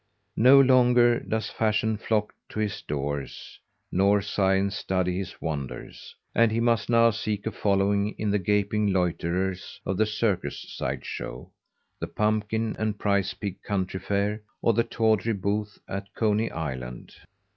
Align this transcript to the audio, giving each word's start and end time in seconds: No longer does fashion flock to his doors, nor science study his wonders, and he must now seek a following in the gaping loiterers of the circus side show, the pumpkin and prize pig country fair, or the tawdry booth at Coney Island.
No 0.37 0.59
longer 0.59 1.19
does 1.19 1.51
fashion 1.51 1.95
flock 1.95 2.33
to 2.49 2.57
his 2.59 2.81
doors, 2.81 3.59
nor 3.91 4.19
science 4.19 4.75
study 4.75 5.19
his 5.19 5.39
wonders, 5.39 6.15
and 6.33 6.51
he 6.51 6.59
must 6.59 6.89
now 6.89 7.11
seek 7.11 7.45
a 7.45 7.51
following 7.51 8.15
in 8.17 8.31
the 8.31 8.39
gaping 8.39 8.91
loiterers 8.91 9.79
of 9.85 9.97
the 9.97 10.07
circus 10.07 10.57
side 10.75 11.05
show, 11.05 11.51
the 11.99 12.07
pumpkin 12.07 12.75
and 12.79 12.97
prize 12.97 13.35
pig 13.35 13.61
country 13.61 13.99
fair, 13.99 14.41
or 14.59 14.73
the 14.73 14.83
tawdry 14.83 15.33
booth 15.33 15.77
at 15.87 16.11
Coney 16.15 16.49
Island. 16.49 17.13